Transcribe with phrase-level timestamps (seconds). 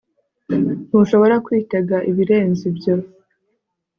[0.87, 2.93] Ntushobora kwitega ibirenze ibyo